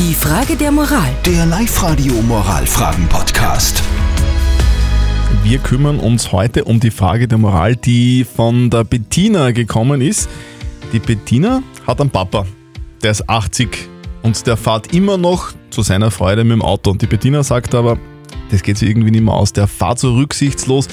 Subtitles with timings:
[0.00, 1.10] Die Frage der Moral.
[1.26, 3.82] Der Live-Radio Moralfragen-Podcast.
[5.44, 10.30] Wir kümmern uns heute um die Frage der Moral, die von der Bettina gekommen ist.
[10.94, 12.46] Die Bettina hat einen Papa,
[13.02, 13.90] der ist 80
[14.22, 16.92] und der fährt immer noch zu seiner Freude mit dem Auto.
[16.92, 17.98] Und die Bettina sagt aber,
[18.50, 19.52] das geht sich irgendwie nicht mehr aus.
[19.52, 20.88] Der fährt so rücksichtslos,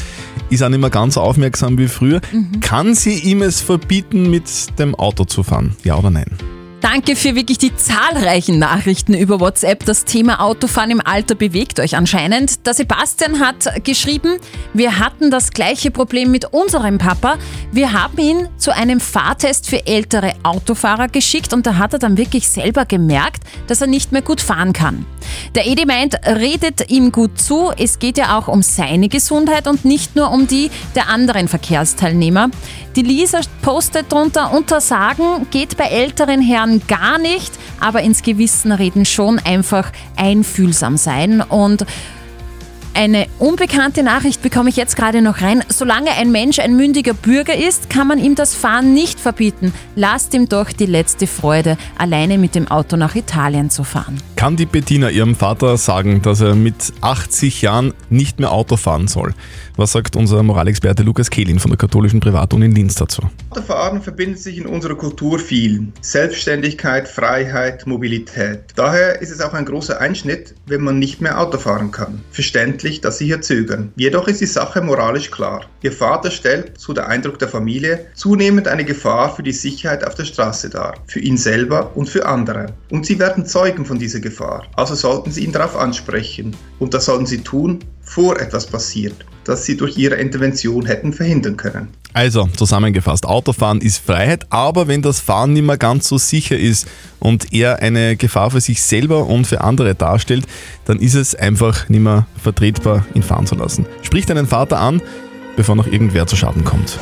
[0.50, 2.20] ist auch nicht mehr ganz so aufmerksam wie früher.
[2.60, 5.78] Kann sie ihm es verbieten, mit dem Auto zu fahren?
[5.86, 6.57] Ja oder nein?
[6.82, 9.84] Danke für wirklich die zahlreichen Nachrichten über WhatsApp.
[9.86, 12.68] Das Thema Autofahren im Alter bewegt euch anscheinend.
[12.68, 14.38] Der Sebastian hat geschrieben,
[14.74, 17.38] wir hatten das gleiche Problem mit unserem Papa.
[17.72, 22.16] Wir haben ihn zu einem Fahrtest für ältere Autofahrer geschickt und da hat er dann
[22.16, 25.08] wirklich selber gemerkt, dass er nicht mehr gut fahren kann.
[25.56, 27.72] Der Edi meint, redet ihm gut zu.
[27.76, 32.50] Es geht ja auch um seine Gesundheit und nicht nur um die der anderen Verkehrsteilnehmer.
[32.96, 39.06] Die Lisa postet drunter, Untersagen geht bei älteren Herren gar nicht, aber ins Gewissen reden
[39.06, 41.42] schon einfach einfühlsam sein.
[41.42, 41.86] Und
[42.98, 45.64] eine unbekannte Nachricht bekomme ich jetzt gerade noch rein.
[45.70, 49.72] Solange ein Mensch ein mündiger Bürger ist, kann man ihm das Fahren nicht verbieten.
[49.96, 54.18] Lasst ihm doch die letzte Freude, alleine mit dem Auto nach Italien zu fahren.
[54.36, 59.08] Kann die Bettina ihrem Vater sagen, dass er mit 80 Jahren nicht mehr Auto fahren
[59.08, 59.36] soll?
[59.76, 63.22] Was sagt unser Moralexperte Lukas Kehlin von der katholischen Privatuni in Linz dazu?
[63.52, 65.88] Autofahren verbindet sich in unserer Kultur viel.
[66.02, 68.60] Selbstständigkeit, Freiheit, Mobilität.
[68.76, 72.22] Daher ist es auch ein großer Einschnitt, wenn man nicht mehr Auto fahren kann.
[72.32, 73.92] Verständlich, dass Sie hier zögern.
[73.96, 75.66] Jedoch ist die Sache moralisch klar.
[75.82, 80.16] Ihr Vater stellt, so der Eindruck der Familie, zunehmend eine Gefahr für die Sicherheit auf
[80.16, 80.94] der Straße dar.
[81.08, 82.68] Für ihn selber und für andere.
[82.90, 84.66] Und Sie werden Zeugen von dieser Gefahr.
[84.76, 86.56] Also sollten Sie ihn darauf ansprechen.
[86.80, 89.14] Und das sollten Sie tun, vor etwas passiert,
[89.44, 91.90] das Sie durch Ihre Intervention hätten verhindern können.
[92.14, 96.88] Also, zusammengefasst, Autofahren ist Freiheit, aber wenn das Fahren nicht mehr ganz so sicher ist
[97.20, 100.46] und er eine Gefahr für sich selber und für andere darstellt,
[100.86, 103.86] dann ist es einfach nicht mehr vertretbar, ihn fahren zu lassen.
[104.02, 105.02] Sprich deinen Vater an,
[105.56, 106.98] bevor noch irgendwer zu Schaden kommt.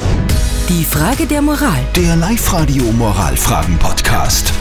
[0.68, 1.84] Die Frage der Moral.
[1.96, 4.52] Der Live-Radio Moralfragen-Podcast.